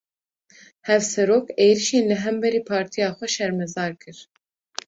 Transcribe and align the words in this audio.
Hevserok, 0.87 1.45
êrîşên 1.67 2.03
li 2.09 2.15
hemberî 2.23 2.61
partiya 2.69 3.09
xwe 3.17 3.27
şermezar 3.35 3.91
kir 4.01 4.17